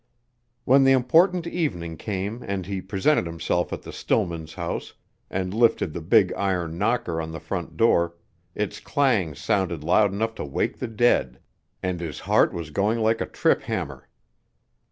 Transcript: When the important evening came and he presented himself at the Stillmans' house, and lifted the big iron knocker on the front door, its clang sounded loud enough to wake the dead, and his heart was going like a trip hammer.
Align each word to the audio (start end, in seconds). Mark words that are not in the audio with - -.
When 0.65 0.83
the 0.83 0.93
important 0.93 1.45
evening 1.45 1.95
came 1.95 2.41
and 2.47 2.65
he 2.65 2.81
presented 2.81 3.27
himself 3.27 3.71
at 3.71 3.83
the 3.83 3.91
Stillmans' 3.91 4.55
house, 4.55 4.95
and 5.29 5.53
lifted 5.53 5.93
the 5.93 6.01
big 6.01 6.33
iron 6.33 6.79
knocker 6.79 7.21
on 7.21 7.31
the 7.31 7.39
front 7.39 7.77
door, 7.77 8.15
its 8.55 8.79
clang 8.79 9.35
sounded 9.35 9.83
loud 9.83 10.11
enough 10.11 10.33
to 10.41 10.43
wake 10.43 10.79
the 10.79 10.87
dead, 10.87 11.39
and 11.83 11.99
his 11.99 12.21
heart 12.21 12.51
was 12.51 12.71
going 12.71 12.97
like 12.99 13.21
a 13.21 13.27
trip 13.27 13.61
hammer. 13.61 14.09